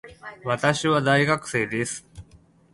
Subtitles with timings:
[0.43, 2.03] 私は大学生です。